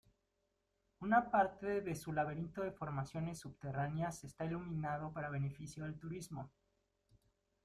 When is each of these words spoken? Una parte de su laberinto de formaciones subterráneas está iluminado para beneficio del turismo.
Una 1.01 1.29
parte 1.29 1.81
de 1.81 1.93
su 1.93 2.11
laberinto 2.11 2.63
de 2.63 2.71
formaciones 2.71 3.37
subterráneas 3.37 4.23
está 4.23 4.45
iluminado 4.45 5.13
para 5.13 5.29
beneficio 5.29 5.83
del 5.83 5.99
turismo. 5.99 6.49